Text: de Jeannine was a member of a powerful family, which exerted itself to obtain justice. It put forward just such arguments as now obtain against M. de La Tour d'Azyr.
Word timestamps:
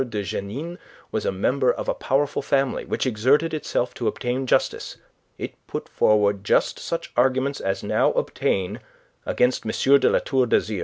de 0.09 0.23
Jeannine 0.23 0.79
was 1.11 1.27
a 1.27 1.31
member 1.31 1.71
of 1.71 1.87
a 1.87 1.93
powerful 1.93 2.41
family, 2.41 2.85
which 2.85 3.05
exerted 3.05 3.53
itself 3.53 3.93
to 3.93 4.07
obtain 4.07 4.47
justice. 4.47 4.97
It 5.37 5.53
put 5.67 5.87
forward 5.87 6.43
just 6.43 6.79
such 6.79 7.11
arguments 7.15 7.59
as 7.59 7.83
now 7.83 8.11
obtain 8.13 8.79
against 9.27 9.63
M. 9.63 9.71
de 9.99 10.09
La 10.09 10.17
Tour 10.17 10.47
d'Azyr. 10.47 10.79